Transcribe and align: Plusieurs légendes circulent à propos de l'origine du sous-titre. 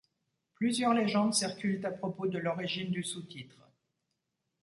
Plusieurs 0.55 0.95
légendes 0.95 1.35
circulent 1.35 1.85
à 1.85 1.91
propos 1.91 2.25
de 2.25 2.39
l'origine 2.39 2.89
du 2.89 3.03
sous-titre. 3.03 3.69